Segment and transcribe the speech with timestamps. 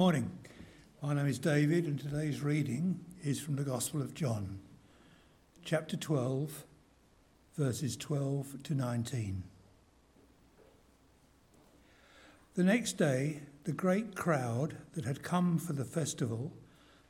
[0.00, 0.30] Morning.
[1.02, 4.58] My name is David, and today's reading is from the Gospel of John,
[5.62, 6.64] chapter 12,
[7.54, 9.42] verses 12 to 19.
[12.54, 16.50] The next day, the great crowd that had come for the festival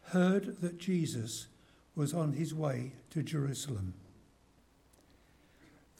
[0.07, 1.47] heard that Jesus
[1.95, 3.95] was on his way to Jerusalem.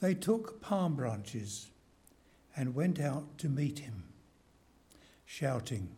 [0.01, 1.71] They took palm branches
[2.53, 4.03] and went out to meet him,
[5.23, 5.95] shouting,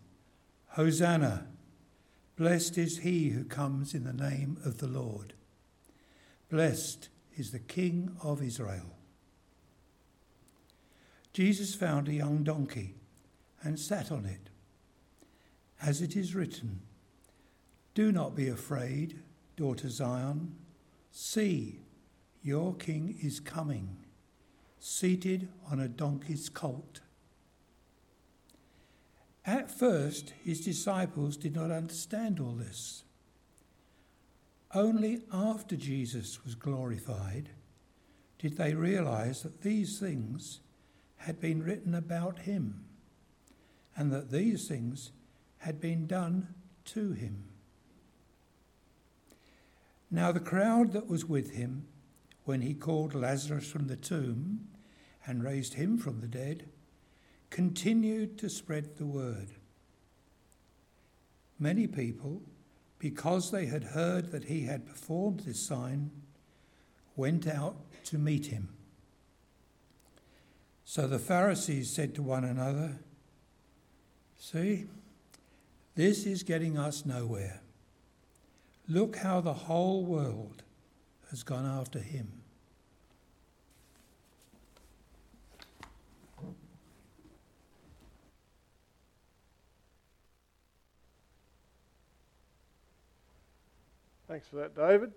[0.73, 1.45] Hosanna!
[2.35, 5.33] Blessed is he who comes in the name of the Lord.
[6.49, 8.97] Blessed is the King of Israel.
[11.31, 12.95] Jesus found a young donkey
[13.61, 14.49] and sat on it.
[15.79, 16.81] As it is written,
[17.93, 19.19] Do not be afraid,
[19.55, 20.55] daughter Zion.
[21.11, 21.81] See,
[22.41, 23.97] your king is coming,
[24.79, 27.01] seated on a donkey's colt.
[29.45, 33.03] At first, his disciples did not understand all this.
[34.73, 37.49] Only after Jesus was glorified
[38.39, 40.61] did they realize that these things
[41.17, 42.85] had been written about him
[43.95, 45.11] and that these things
[45.59, 46.47] had been done
[46.85, 47.45] to him.
[50.09, 51.87] Now, the crowd that was with him
[52.45, 54.67] when he called Lazarus from the tomb
[55.25, 56.69] and raised him from the dead
[57.53, 59.49] continued to spread the word.
[61.59, 62.41] Many people,
[62.97, 66.09] because they had heard that he had performed this sign,
[67.15, 68.69] went out to meet him.
[70.83, 72.97] So the Pharisees said to one another,
[74.35, 74.87] See,
[75.93, 77.61] this is getting us nowhere.
[78.89, 80.63] Look how the whole world
[81.29, 82.31] has gone after him.
[94.33, 95.11] Thanks for that, David.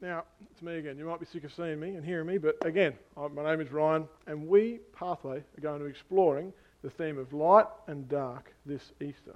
[0.00, 0.96] Now, it's me again.
[0.96, 3.72] You might be sick of seeing me and hearing me, but again, my name is
[3.72, 6.52] Ryan, and we, Pathway, are going to be exploring
[6.84, 9.34] the theme of light and dark this Easter.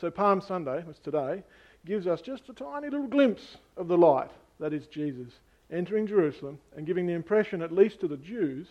[0.00, 1.44] So, Palm Sunday, which today,
[1.86, 5.32] gives us just a tiny little glimpse of the light, that is Jesus,
[5.70, 8.66] entering Jerusalem and giving the impression, at least to the Jews,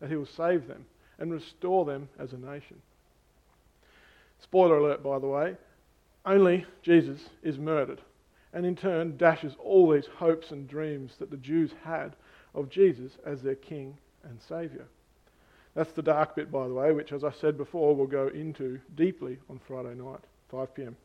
[0.00, 0.84] that he will save them
[1.18, 2.76] and restore them as a nation.
[4.42, 5.56] Spoiler alert, by the way,
[6.26, 8.02] only Jesus is murdered
[8.54, 12.14] and in turn dashes all these hopes and dreams that the Jews had
[12.54, 14.86] of Jesus as their King and Saviour.
[15.74, 18.80] That's the dark bit, by the way, which, as I said before, we'll go into
[18.94, 20.20] deeply on Friday night,
[20.50, 20.96] 5 pm.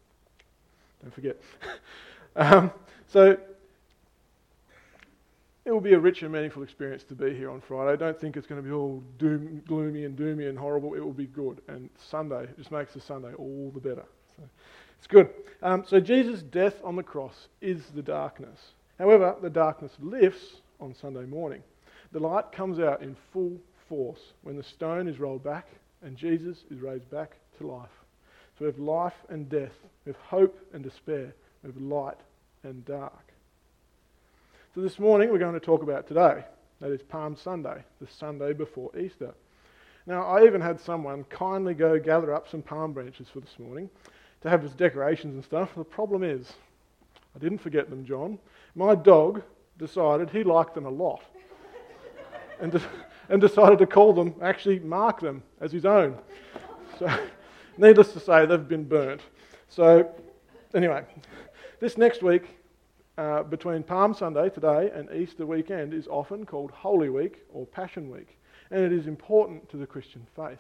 [1.02, 1.42] Don't forget.
[2.36, 2.72] um,
[3.08, 3.36] so,
[5.66, 7.94] it will be a rich and meaningful experience to be here on Friday.
[7.94, 10.94] I don't think it's going to be all doom, gloomy and doomy and horrible.
[10.94, 11.62] It will be good.
[11.68, 14.06] And Sunday just makes the Sunday all the better.
[14.38, 14.44] So,
[15.00, 15.30] it's good.
[15.62, 18.60] Um, so Jesus' death on the cross is the darkness.
[18.98, 21.64] However, the darkness lifts on Sunday morning.
[22.12, 23.58] The light comes out in full
[23.88, 25.68] force when the stone is rolled back
[26.02, 27.90] and Jesus is raised back to life.
[28.58, 29.72] So we have life and death,
[30.06, 31.34] we have hope and despair,
[31.64, 32.18] we have light
[32.64, 33.34] and dark.
[34.76, 36.44] So this morning we're going to talk about today.
[36.82, 39.34] That is Palm Sunday, the Sunday before Easter.
[40.06, 43.90] Now, I even had someone kindly go gather up some palm branches for this morning
[44.42, 45.76] to have his decorations and stuff.
[45.76, 46.54] The problem is,
[47.36, 48.40] I didn't forget them, John.
[48.76, 49.42] My dog
[49.78, 51.22] decided he liked them a lot
[52.62, 52.82] and, de-
[53.30, 56.18] and decided to call them, actually mark them as his own.
[56.98, 57.08] So,
[57.78, 59.22] needless to say, they've been burnt.
[59.68, 60.10] So,
[60.74, 61.04] anyway,
[61.80, 62.58] this next week,
[63.18, 68.10] uh, between Palm Sunday today and Easter weekend, is often called Holy Week or Passion
[68.10, 68.38] Week,
[68.72, 70.60] and it is important to the Christian faith.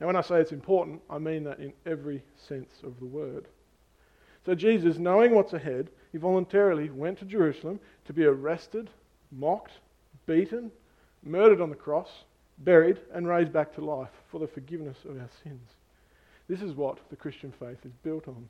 [0.00, 3.46] And when I say it's important, I mean that in every sense of the word.
[4.44, 8.90] So Jesus, knowing what's ahead, he voluntarily went to Jerusalem to be arrested,
[9.32, 9.72] mocked,
[10.26, 10.70] beaten,
[11.22, 12.10] murdered on the cross,
[12.58, 15.70] buried, and raised back to life for the forgiveness of our sins.
[16.48, 18.48] This is what the Christian faith is built on.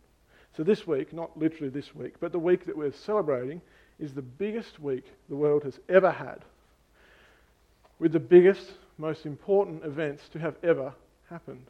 [0.56, 3.61] So this week, not literally this week, but the week that we're celebrating,
[3.99, 6.44] is the biggest week the world has ever had,
[8.00, 10.93] with the biggest, most important events to have ever
[11.34, 11.66] happened.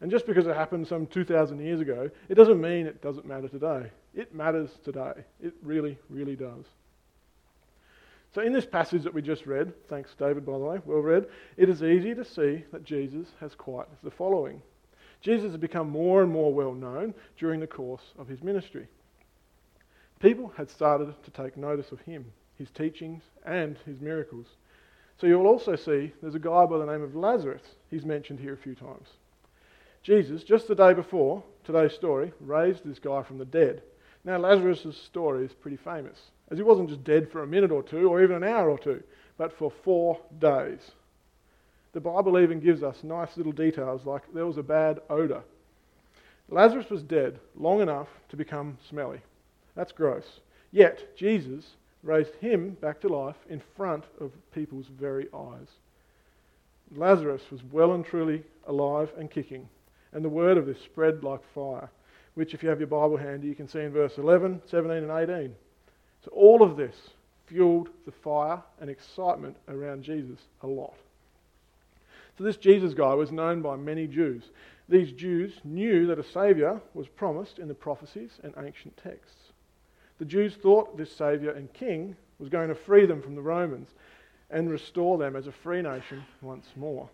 [0.00, 3.48] And just because it happened some 2,000 years ago, it doesn't mean it doesn't matter
[3.48, 3.90] today.
[4.14, 5.24] It matters today.
[5.42, 6.64] It really, really does.
[8.32, 11.26] So, in this passage that we just read, thanks, David, by the way, well read,
[11.56, 14.62] it is easy to see that Jesus has quite the following.
[15.20, 18.86] Jesus has become more and more well known during the course of his ministry.
[20.20, 24.46] People had started to take notice of him, his teachings, and his miracles.
[25.20, 27.62] So you'll also see there's a guy by the name of Lazarus.
[27.90, 29.08] He's mentioned here a few times.
[30.02, 33.82] Jesus, just the day before today's story, raised this guy from the dead.
[34.24, 36.18] Now, Lazarus' story is pretty famous,
[36.50, 38.78] as he wasn't just dead for a minute or two or even an hour or
[38.78, 39.02] two,
[39.38, 40.90] but for four days.
[41.92, 45.42] The Bible even gives us nice little details like there was a bad odour.
[46.48, 49.20] Lazarus was dead long enough to become smelly.
[49.74, 50.40] That's gross.
[50.72, 51.64] Yet, Jesus
[52.06, 55.68] raised him back to life in front of people's very eyes.
[56.94, 59.68] Lazarus was well and truly alive and kicking,
[60.12, 61.90] and the word of this spread like fire,
[62.34, 65.30] which, if you have your Bible handy, you can see in verse 11, 17, and
[65.30, 65.54] 18.
[66.24, 66.94] So, all of this
[67.46, 70.94] fueled the fire and excitement around Jesus a lot.
[72.38, 74.44] So, this Jesus guy was known by many Jews.
[74.88, 79.45] These Jews knew that a Saviour was promised in the prophecies and ancient texts.
[80.18, 83.88] The Jews thought this Saviour and King was going to free them from the Romans
[84.50, 87.08] and restore them as a free nation once more.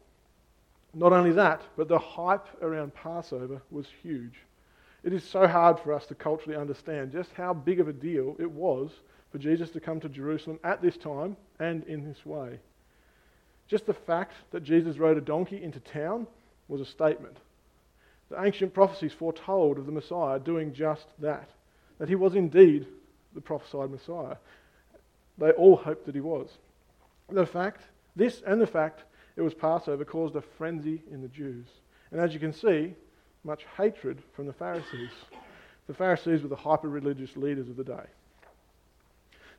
[0.95, 4.35] Not only that, but the hype around Passover was huge.
[5.03, 8.37] It is so hard for us to culturally understand just how big of a deal
[8.39, 8.91] it was
[9.31, 12.61] for Jesus to come to Jerusalem at this time and in this way.
[13.67, 16.27] Just the fact that Jesus rode a donkey into town
[16.69, 17.39] was a statement.
[18.31, 21.49] The ancient prophecies foretold of the Messiah doing just that,
[22.03, 22.85] that he was indeed
[23.33, 24.35] the prophesied Messiah.
[25.39, 26.49] They all hoped that he was.
[27.31, 27.83] The fact,
[28.17, 29.05] this and the fact
[29.37, 31.65] it was Passover caused a frenzy in the Jews.
[32.11, 32.97] And as you can see,
[33.45, 35.13] much hatred from the Pharisees.
[35.87, 38.07] The Pharisees were the hyper religious leaders of the day.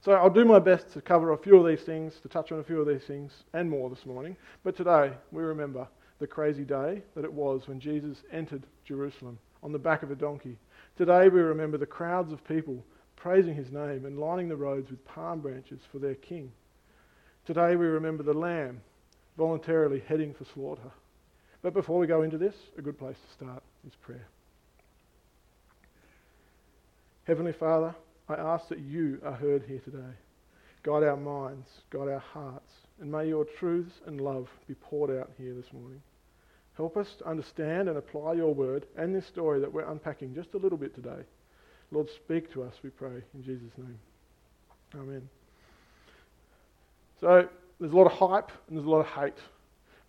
[0.01, 2.59] So I'll do my best to cover a few of these things, to touch on
[2.59, 4.35] a few of these things and more this morning.
[4.65, 5.87] But today we remember
[6.19, 10.15] the crazy day that it was when Jesus entered Jerusalem on the back of a
[10.15, 10.57] donkey.
[10.95, 12.85] Today we remember the crowds of people
[13.15, 16.51] praising his name and lining the roads with palm branches for their king.
[17.45, 18.81] Today we remember the lamb
[19.35, 20.91] voluntarily heading for slaughter.
[21.63, 24.27] But before we go into this, a good place to start is prayer.
[27.23, 27.95] Heavenly Father,
[28.29, 30.13] I ask that you are heard here today.
[30.83, 35.31] Guide our minds, guide our hearts, and may your truths and love be poured out
[35.37, 36.01] here this morning.
[36.75, 40.53] Help us to understand and apply your word and this story that we're unpacking just
[40.53, 41.21] a little bit today.
[41.91, 43.99] Lord, speak to us, we pray, in Jesus' name.
[44.95, 45.29] Amen.
[47.21, 47.47] So,
[47.79, 49.37] there's a lot of hype and there's a lot of hate.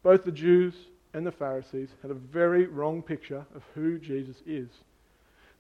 [0.02, 0.74] Both the Jews
[1.12, 4.68] and the Pharisees had a very wrong picture of who Jesus is.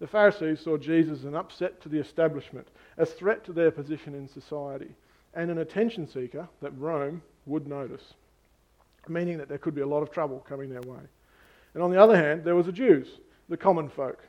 [0.00, 2.68] The Pharisees saw Jesus as an upset to the establishment,
[2.98, 4.94] a threat to their position in society,
[5.34, 8.14] and an attention seeker that Rome would notice,
[9.08, 11.00] meaning that there could be a lot of trouble coming their way.
[11.74, 13.08] And on the other hand, there was the Jews,
[13.48, 14.22] the common folk.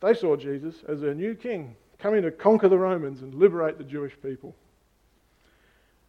[0.00, 3.84] They saw Jesus as their new king, coming to conquer the Romans and liberate the
[3.84, 4.54] Jewish people.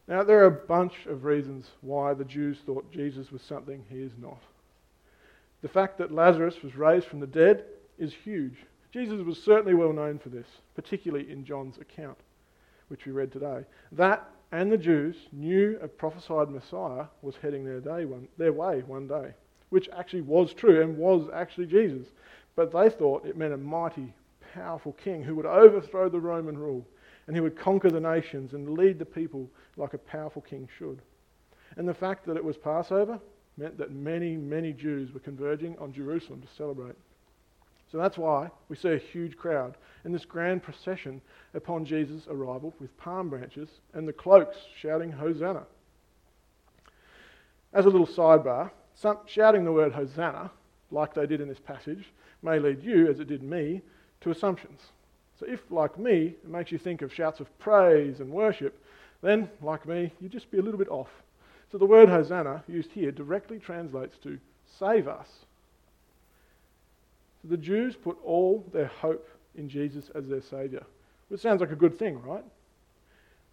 [0.08, 4.00] Now, there are a bunch of reasons why the Jews thought Jesus was something he
[4.00, 4.42] is not.
[5.62, 7.66] The fact that Lazarus was raised from the dead
[7.98, 8.56] is huge.
[8.92, 12.18] Jesus was certainly well known for this, particularly in John's account,
[12.88, 13.66] which we read today.
[13.92, 18.82] That and the Jews knew a prophesied Messiah was heading their, day one, their way
[18.88, 19.34] one day,
[19.70, 22.08] which actually was true and was actually Jesus.
[22.56, 24.14] But they thought it meant a mighty,
[24.54, 26.86] powerful king who would overthrow the Roman rule
[27.28, 31.02] and he would conquer the nations and lead the people like a powerful king should.
[31.76, 33.20] And the fact that it was Passover
[33.58, 36.96] meant that many, many Jews were converging on Jerusalem to celebrate.
[37.92, 41.22] So that's why we see a huge crowd in this grand procession
[41.54, 45.64] upon Jesus' arrival with palm branches and the cloaks shouting, Hosanna.
[47.74, 50.52] As a little sidebar, some, shouting the word Hosanna,
[50.92, 53.82] like they did in this passage, may lead you, as it did me,
[54.22, 54.82] to assumptions.
[55.40, 58.84] So if, like me, it makes you think of shouts of praise and worship,
[59.22, 61.10] then, like me, you'd just be a little bit off.
[61.72, 64.40] So the word Hosanna, used here, directly translates to
[64.80, 65.28] save us.
[67.50, 70.84] The Jews put all their hope in Jesus as their Saviour,
[71.30, 72.44] which sounds like a good thing, right?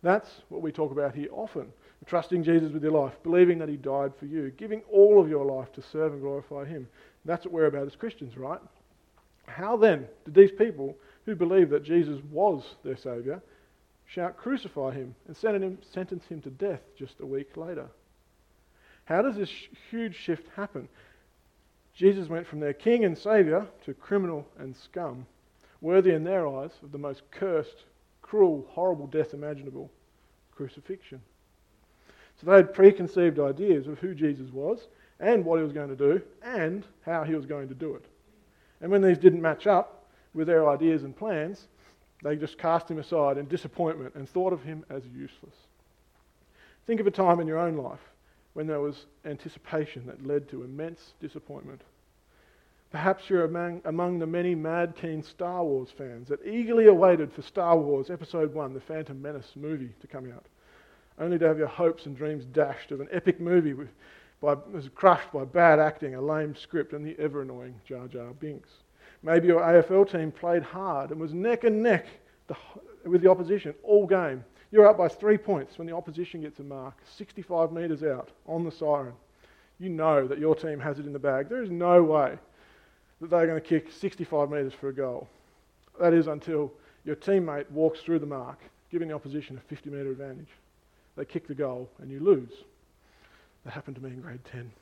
[0.02, 1.72] That's what we talk about here often.
[2.06, 5.46] Trusting Jesus with your life, believing that He died for you, giving all of your
[5.46, 6.86] life to serve and glorify Him.
[7.24, 8.60] That's what we're about as Christians, right?
[9.46, 13.40] How then did these people who believed that Jesus was their Saviour
[14.06, 17.88] shout, Crucify him, and sentence him to death just a week later.
[19.06, 19.50] How does this
[19.90, 20.88] huge shift happen?
[21.94, 25.26] Jesus went from their king and saviour to criminal and scum,
[25.80, 27.84] worthy in their eyes of the most cursed,
[28.20, 29.90] cruel, horrible death imaginable
[30.50, 31.20] crucifixion.
[32.40, 34.88] So they had preconceived ideas of who Jesus was
[35.20, 38.04] and what he was going to do and how he was going to do it.
[38.80, 41.68] And when these didn't match up with their ideas and plans,
[42.24, 45.54] they just cast him aside in disappointment and thought of him as useless.
[46.86, 48.00] Think of a time in your own life
[48.54, 51.82] when there was anticipation that led to immense disappointment.
[52.90, 57.42] Perhaps you're among, among the many mad keen Star Wars fans that eagerly awaited for
[57.42, 60.46] Star Wars Episode 1, the Phantom Menace movie, to come out,
[61.18, 63.88] only to have your hopes and dreams dashed of an epic movie with,
[64.40, 68.32] by, was crushed by bad acting, a lame script, and the ever annoying Jar Jar
[68.34, 68.70] Binks.
[69.24, 72.06] Maybe your AFL team played hard and was neck and neck
[72.46, 72.56] the,
[73.04, 74.44] with the opposition all game.
[74.74, 78.64] You're up by three points when the opposition gets a mark, 65 metres out on
[78.64, 79.12] the siren.
[79.78, 81.48] You know that your team has it in the bag.
[81.48, 82.36] There is no way
[83.20, 85.28] that they're going to kick 65 metres for a goal.
[86.00, 86.72] That is until
[87.04, 88.58] your teammate walks through the mark,
[88.90, 90.50] giving the opposition a 50 metre advantage.
[91.16, 92.64] They kick the goal and you lose.
[93.64, 94.72] That happened to me in grade 10.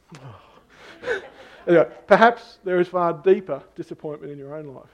[1.69, 4.89] anyway, perhaps there is far deeper disappointment in your own life.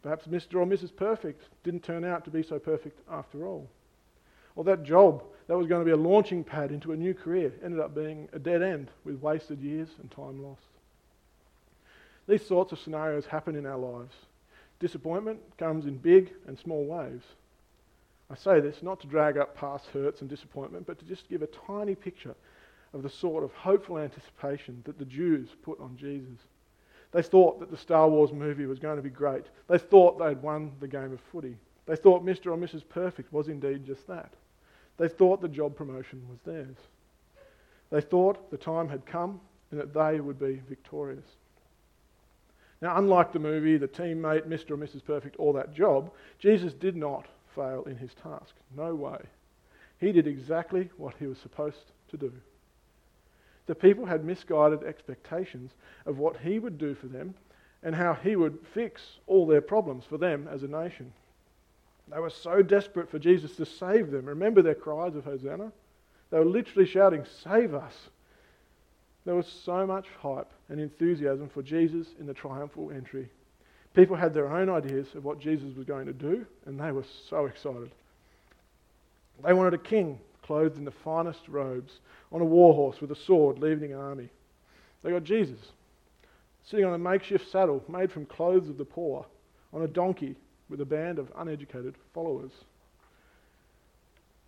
[0.00, 0.60] Perhaps Mr.
[0.60, 0.94] or Mrs.
[0.94, 3.68] Perfect didn't turn out to be so perfect after all.
[4.58, 7.52] Or that job that was going to be a launching pad into a new career
[7.64, 10.66] ended up being a dead end with wasted years and time lost.
[12.26, 14.16] These sorts of scenarios happen in our lives.
[14.80, 17.24] Disappointment comes in big and small waves.
[18.32, 21.42] I say this not to drag up past hurts and disappointment, but to just give
[21.42, 22.34] a tiny picture
[22.92, 26.40] of the sort of hopeful anticipation that the Jews put on Jesus.
[27.12, 29.44] They thought that the Star Wars movie was going to be great.
[29.68, 31.56] They thought they'd won the game of footy.
[31.86, 32.46] They thought Mr.
[32.46, 32.82] or Mrs.
[32.88, 34.32] Perfect was indeed just that.
[34.98, 36.76] They thought the job promotion was theirs.
[37.90, 39.40] They thought the time had come
[39.70, 41.24] and that they would be victorious.
[42.80, 44.72] Now, unlike the movie, the teammate, Mr.
[44.72, 45.04] or Mrs.
[45.04, 48.54] Perfect, or that job, Jesus did not fail in his task.
[48.76, 49.18] No way.
[49.98, 52.32] He did exactly what he was supposed to do.
[53.66, 55.72] The people had misguided expectations
[56.06, 57.34] of what he would do for them
[57.82, 61.12] and how he would fix all their problems for them as a nation.
[62.10, 64.26] They were so desperate for Jesus to save them.
[64.26, 65.72] Remember their cries of Hosanna?
[66.30, 67.94] They were literally shouting, Save us!
[69.24, 73.28] There was so much hype and enthusiasm for Jesus in the triumphal entry.
[73.94, 77.04] People had their own ideas of what Jesus was going to do, and they were
[77.28, 77.90] so excited.
[79.44, 82.00] They wanted a king clothed in the finest robes,
[82.32, 84.30] on a war horse with a sword, leading an army.
[85.02, 85.58] They got Jesus,
[86.64, 89.26] sitting on a makeshift saddle made from clothes of the poor,
[89.74, 90.36] on a donkey
[90.68, 92.52] with a band of uneducated followers.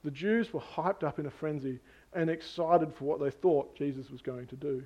[0.05, 1.79] The Jews were hyped up in a frenzy
[2.15, 4.83] and excited for what they thought Jesus was going to do.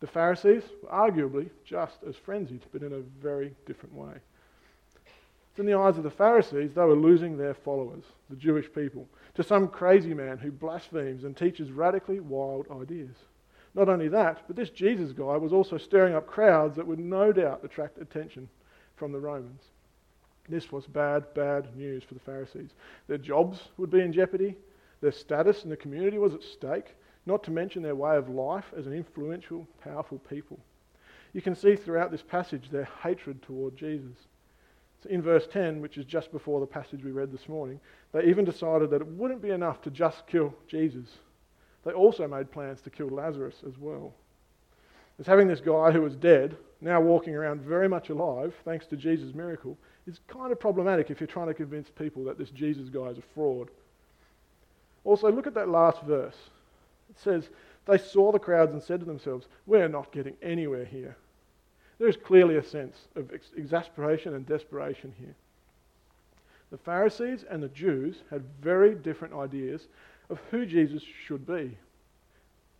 [0.00, 4.14] The Pharisees were arguably just as frenzied, but in a very different way.
[5.58, 9.42] In the eyes of the Pharisees, they were losing their followers, the Jewish people, to
[9.42, 13.16] some crazy man who blasphemes and teaches radically wild ideas.
[13.74, 17.32] Not only that, but this Jesus guy was also stirring up crowds that would no
[17.32, 18.48] doubt attract attention
[18.96, 19.62] from the Romans.
[20.48, 22.70] This was bad, bad news for the Pharisees.
[23.08, 24.56] Their jobs would be in jeopardy,
[25.00, 26.94] their status in the community was at stake,
[27.26, 30.58] not to mention their way of life as an influential, powerful people.
[31.32, 34.16] You can see throughout this passage their hatred toward Jesus.
[35.02, 37.80] So in verse 10, which is just before the passage we read this morning,
[38.12, 41.18] they even decided that it wouldn't be enough to just kill Jesus.
[41.84, 44.14] They also made plans to kill Lazarus as well.
[45.18, 48.96] As having this guy who was dead, now walking around very much alive, thanks to
[48.96, 52.88] Jesus' miracle, is kind of problematic if you're trying to convince people that this Jesus
[52.88, 53.68] guy is a fraud.
[55.04, 56.36] Also, look at that last verse.
[57.10, 57.48] It says,
[57.86, 61.16] They saw the crowds and said to themselves, We're not getting anywhere here.
[61.98, 65.34] There is clearly a sense of ex- exasperation and desperation here.
[66.70, 69.86] The Pharisees and the Jews had very different ideas
[70.28, 71.78] of who Jesus should be.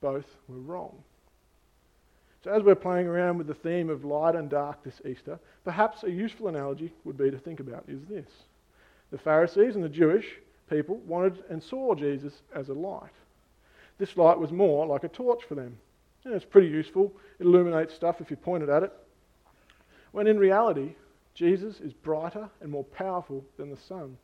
[0.01, 1.03] Both were wrong.
[2.47, 6.05] So, as we're playing around with the theme of light and dark this Easter, perhaps
[6.05, 8.31] a useful analogy would be to think about is this.
[9.11, 10.27] The Pharisees and the Jewish
[10.71, 13.11] people wanted and saw Jesus as a light.
[13.99, 15.77] This light was more like a torch for them.
[16.25, 17.13] And it's pretty useful.
[17.41, 18.93] It illuminates stuff if you point it at it.
[20.13, 20.95] When in reality,
[21.35, 24.17] Jesus is brighter and more powerful than the sun.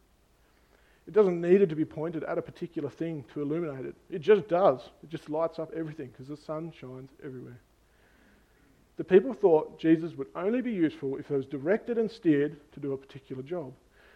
[1.09, 3.97] It doesn't need it to be pointed at a particular thing to illuminate it.
[4.09, 4.79] It just does.
[5.03, 7.59] It just lights up everything because the sun shines everywhere.
[8.97, 12.81] The people thought Jesus would only be useful if he was directed and steered to
[12.81, 13.73] do a particular job.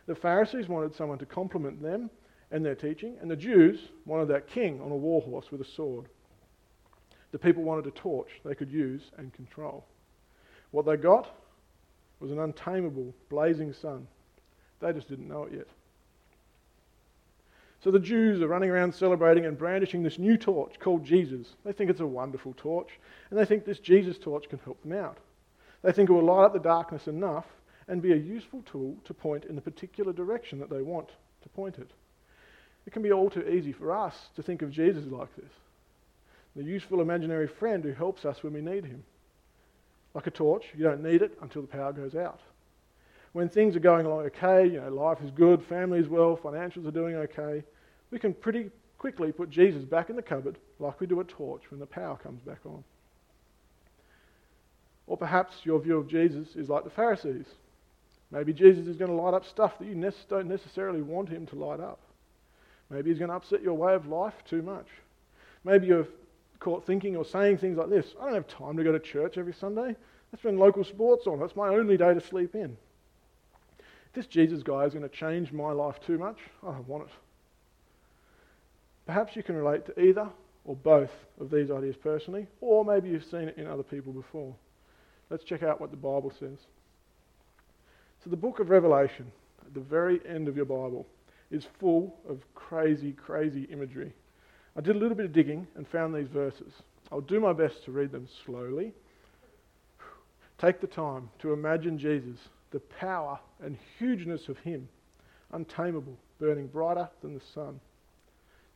[0.06, 2.10] The Pharisees wanted someone to complement them
[2.50, 5.64] and their teaching, and the Jews wanted that king on a war horse with a
[5.64, 6.06] sword.
[7.32, 9.84] The people wanted a torch they could use and control.
[10.70, 11.34] What they got
[12.20, 14.06] was an untamable, blazing sun.
[14.80, 15.68] They just didn't know it yet.
[17.86, 21.54] So the Jews are running around celebrating and brandishing this new torch called Jesus.
[21.64, 22.98] They think it's a wonderful torch,
[23.30, 25.18] and they think this Jesus torch can help them out.
[25.82, 27.44] They think it will light up the darkness enough
[27.86, 31.10] and be a useful tool to point in the particular direction that they want
[31.44, 31.88] to point it.
[32.88, 35.52] It can be all too easy for us to think of Jesus like this
[36.56, 39.04] the useful imaginary friend who helps us when we need him.
[40.12, 42.40] Like a torch, you don't need it until the power goes out.
[43.32, 46.84] When things are going along okay, you know, life is good, family is well, financials
[46.88, 47.62] are doing okay,
[48.10, 51.62] we can pretty quickly put Jesus back in the cupboard like we do a torch
[51.70, 52.82] when the power comes back on.
[55.06, 57.46] Or perhaps your view of Jesus is like the Pharisees.
[58.30, 61.56] Maybe Jesus is going to light up stuff that you don't necessarily want him to
[61.56, 62.00] light up.
[62.90, 64.86] Maybe he's going to upset your way of life too much.
[65.64, 66.08] Maybe you're
[66.58, 69.38] caught thinking or saying things like this I don't have time to go to church
[69.38, 69.94] every Sunday.
[70.30, 71.38] That's when local sports on.
[71.38, 72.76] That's my only day to sleep in.
[74.12, 77.10] This Jesus guy is going to change my life too much, I don't want it.
[79.06, 80.28] Perhaps you can relate to either
[80.64, 81.10] or both
[81.40, 84.54] of these ideas personally, or maybe you've seen it in other people before.
[85.30, 86.58] Let's check out what the Bible says.
[88.22, 89.30] So, the book of Revelation,
[89.64, 91.06] at the very end of your Bible,
[91.50, 94.12] is full of crazy, crazy imagery.
[94.76, 96.72] I did a little bit of digging and found these verses.
[97.12, 98.92] I'll do my best to read them slowly.
[100.58, 102.38] Take the time to imagine Jesus,
[102.72, 104.88] the power and hugeness of Him,
[105.52, 107.78] untamable, burning brighter than the sun.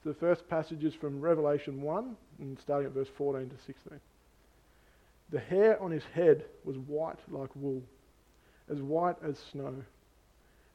[0.04, 4.00] The first passage is from Revelation 1, and starting at verse 14 to 16.
[5.30, 7.82] The hair on his head was white like wool,
[8.70, 9.74] as white as snow,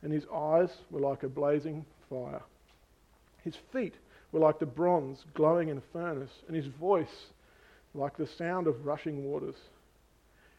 [0.03, 2.41] and his eyes were like a blazing fire.
[3.43, 3.95] His feet
[4.31, 7.27] were like the bronze glowing in a furnace, and his voice
[7.95, 9.55] like the sound of rushing waters.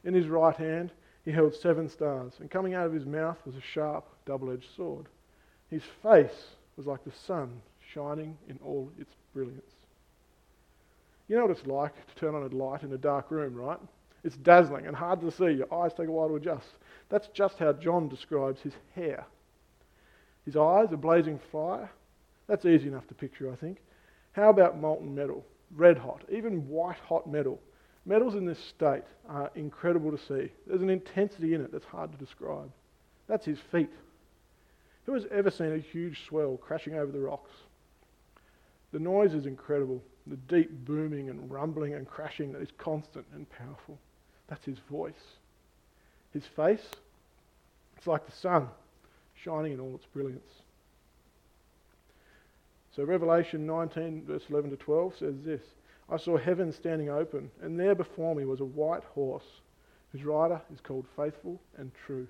[0.02, 0.90] In his right hand
[1.25, 4.75] he held seven stars, and coming out of his mouth was a sharp, double edged
[4.76, 5.06] sword.
[5.70, 7.62] His face was like the sun
[7.97, 9.73] shining in all its brilliance.
[11.29, 13.79] You know what it's like to turn on a light in a dark room, right?
[14.23, 15.50] It's dazzling and hard to see.
[15.50, 16.67] Your eyes take a while to adjust.
[17.09, 19.25] That's just how John describes his hair.
[20.45, 21.91] His eyes are blazing fire.
[22.47, 23.78] That's easy enough to picture, I think.
[24.32, 25.45] How about molten metal?
[25.75, 27.61] Red hot, even white hot metal.
[28.04, 30.52] Metals in this state are incredible to see.
[30.67, 32.71] There's an intensity in it that's hard to describe.
[33.26, 33.91] That's his feet.
[35.06, 37.50] Who has ever seen a huge swell crashing over the rocks?
[38.97, 40.02] The noise is incredible.
[40.26, 43.99] The deep booming and rumbling and crashing that is constant and powerful.
[44.49, 45.13] That's his voice.
[46.32, 46.89] His face,
[47.99, 48.69] it's like the sun
[49.35, 50.49] shining in all its brilliance.
[52.95, 55.61] So Revelation 19, verse 11 to 12 says this
[56.09, 59.61] I saw heaven standing open, and there before me was a white horse,
[60.13, 62.26] whose rider is called Faithful and True.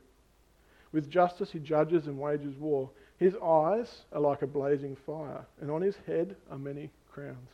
[0.97, 2.89] With justice he judges and wages war.
[3.19, 7.51] His eyes are like a blazing fire, and on his head are many crowns.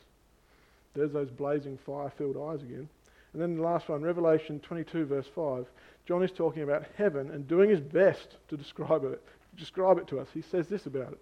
[0.93, 2.87] There's those blazing fire filled eyes again.
[3.33, 5.65] And then the last one, Revelation 22, verse 5.
[6.05, 9.21] John is talking about heaven and doing his best to describe it,
[9.57, 10.29] describe it to us.
[10.33, 11.21] He says this about it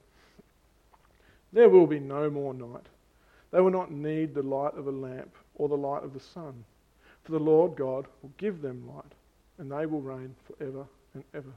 [1.52, 2.86] There will be no more night.
[3.50, 6.66] They will not need the light of a lamp or the light of the sun,
[7.24, 9.16] for the Lord God will give them light,
[9.58, 11.52] and they will reign forever and ever.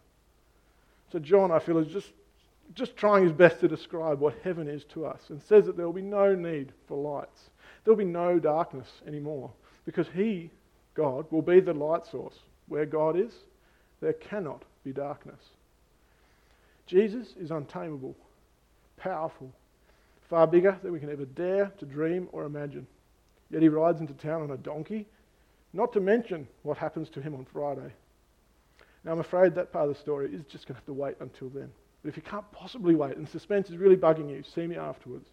[1.15, 2.11] So, John, I feel, is just
[2.75, 5.87] just trying his best to describe what heaven is to us and says that there
[5.87, 7.51] will be no need for lights.
[7.85, 9.53] There will be no darkness anymore
[9.87, 10.51] because he,
[10.95, 12.41] God, will be the light source.
[12.67, 13.33] Where God is,
[14.01, 15.39] there cannot be darkness.
[16.89, 18.17] Jesus is untamable,
[18.97, 19.53] powerful,
[20.29, 22.89] far bigger than we can ever dare to dream or imagine.
[23.53, 25.07] Yet he rides into town on a donkey,
[25.73, 27.93] not to mention what happens to him on Friday.
[29.05, 31.17] Now, I'm afraid that part of the story is just going to have to wait
[31.21, 31.71] until then.
[32.03, 35.29] But if you can't possibly wait and suspense is really bugging you, see me afterwards.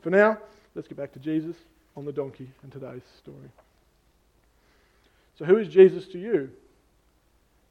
[0.00, 0.38] For now,
[0.74, 1.56] let's get back to Jesus
[1.96, 3.50] on the donkey and today's story.
[5.38, 6.50] So, who is Jesus to you?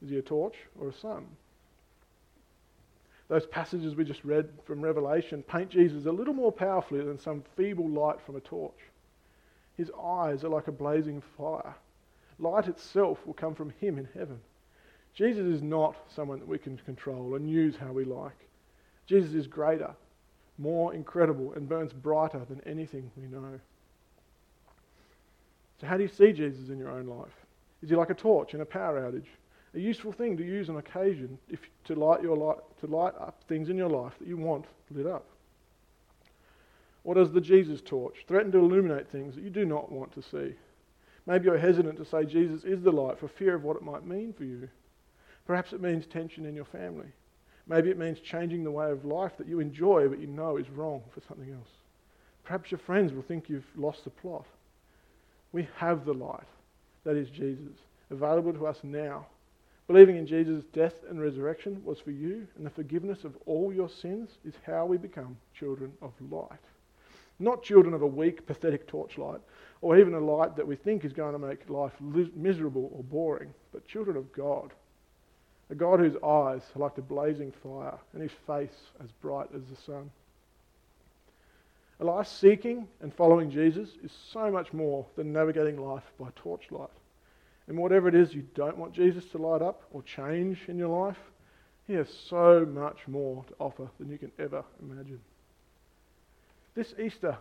[0.04, 1.26] Is he a torch or a sun?
[3.28, 7.44] Those passages we just read from Revelation paint Jesus a little more powerfully than some
[7.56, 8.78] feeble light from a torch.
[9.78, 11.76] His eyes are like a blazing fire.
[12.40, 14.42] Light itself will come from him in heaven.
[15.14, 18.48] Jesus is not someone that we can control and use how we like.
[19.08, 19.94] Jesus is greater,
[20.58, 23.60] more incredible, and burns brighter than anything we know.
[25.80, 27.34] So, how do you see Jesus in your own life?
[27.82, 29.28] Is he like a torch in a power outage?
[29.74, 33.42] A useful thing to use on occasion if, to, light your light, to light up
[33.48, 35.26] things in your life that you want lit up?
[37.04, 40.22] Or does the Jesus torch threaten to illuminate things that you do not want to
[40.22, 40.54] see?
[41.26, 44.06] Maybe you're hesitant to say Jesus is the light for fear of what it might
[44.06, 44.70] mean for you.
[45.46, 47.08] Perhaps it means tension in your family.
[47.68, 50.70] Maybe it means changing the way of life that you enjoy but you know is
[50.70, 51.70] wrong for something else.
[52.44, 54.46] Perhaps your friends will think you've lost the plot.
[55.52, 56.48] We have the light,
[57.04, 57.78] that is Jesus,
[58.10, 59.28] available to us now.
[59.88, 63.90] Believing in Jesus' death and resurrection was for you, and the forgiveness of all your
[63.90, 66.60] sins is how we become children of light.
[67.40, 69.42] Not children of a weak, pathetic torchlight,
[69.82, 73.54] or even a light that we think is going to make life miserable or boring,
[73.74, 74.72] but children of God.
[75.72, 79.64] A God whose eyes are like the blazing fire and his face as bright as
[79.64, 80.12] the sun.
[82.02, 86.90] A life seeking and following Jesus is so much more than navigating life by torchlight.
[87.68, 91.06] And whatever it is you don't want Jesus to light up or change in your
[91.06, 91.20] life,
[91.88, 95.22] he has so much more to offer than you can ever imagine.
[96.76, 97.38] This Easter,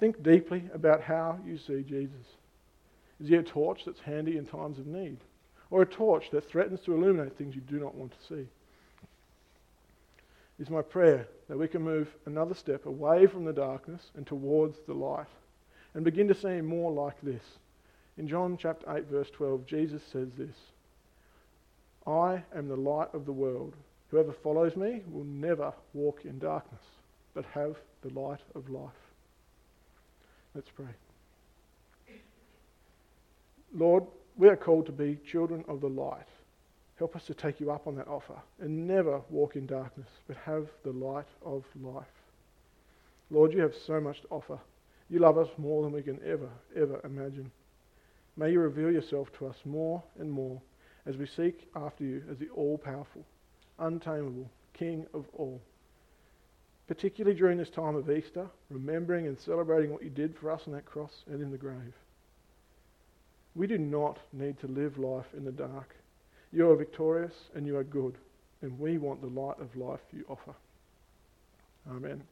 [0.00, 2.26] think deeply about how you see Jesus.
[3.20, 5.18] Is he a torch that's handy in times of need?
[5.70, 8.46] Or a torch that threatens to illuminate things you do not want to see?
[10.58, 14.78] It's my prayer that we can move another step away from the darkness and towards
[14.86, 15.26] the light
[15.94, 17.42] and begin to see more like this.
[18.16, 20.56] In John chapter 8, verse 12, Jesus says this
[22.06, 23.74] I am the light of the world.
[24.10, 26.82] Whoever follows me will never walk in darkness,
[27.34, 28.90] but have the light of life.
[30.54, 30.86] Let's pray.
[33.74, 34.04] Lord,
[34.36, 36.26] we are called to be children of the light.
[36.98, 40.36] Help us to take you up on that offer and never walk in darkness, but
[40.36, 42.06] have the light of life.
[43.30, 44.58] Lord, you have so much to offer.
[45.10, 47.50] You love us more than we can ever, ever imagine.
[48.36, 50.60] May you reveal yourself to us more and more
[51.06, 53.24] as we seek after you as the all powerful,
[53.78, 55.60] untamable King of all.
[56.88, 60.72] Particularly during this time of Easter, remembering and celebrating what you did for us on
[60.74, 61.94] that cross and in the grave.
[63.56, 65.96] We do not need to live life in the dark.
[66.52, 68.14] You are victorious and you are good,
[68.60, 70.54] and we want the light of life you offer.
[71.90, 72.22] Amen.